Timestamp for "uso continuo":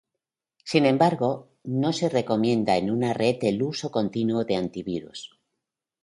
3.61-4.43